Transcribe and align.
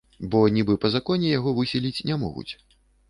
Бо 0.35 0.39
нібы 0.55 0.77
па 0.85 0.89
законе 0.95 1.29
яго 1.33 1.53
выселіць 1.59 2.03
не 2.11 2.19
могуць. 2.23 2.49